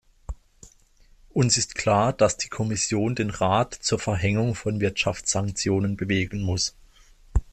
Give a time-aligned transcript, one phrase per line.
[1.29, 6.73] Uns ist klar, dass die Kommission den Rat zur Verhängung von Wirtschaftssanktionen bewegen muss.